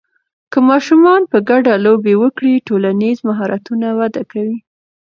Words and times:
که 0.51 0.57
ماشومان 0.69 1.21
په 1.31 1.37
ګډه 1.49 1.73
لوبې 1.85 2.13
وکړي، 2.21 2.53
ټولنیز 2.67 3.17
مهارتونه 3.29 3.87
وده 3.99 4.23
کوي. 4.31 4.57